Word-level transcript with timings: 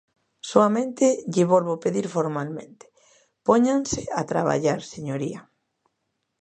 Soamente 0.51 1.05
lle 1.33 1.45
volvo 1.53 1.81
pedir 1.83 2.05
formalmente: 2.15 2.85
póñanse 3.47 4.01
a 4.19 4.21
traballar, 4.31 4.79
señoría. 4.93 5.39